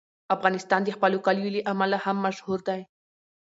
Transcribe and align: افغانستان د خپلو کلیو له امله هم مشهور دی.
افغانستان 0.35 0.81
د 0.83 0.89
خپلو 0.95 1.17
کلیو 1.25 1.53
له 1.55 1.61
امله 1.71 1.97
هم 2.05 2.17
مشهور 2.25 2.59
دی. 2.67 2.81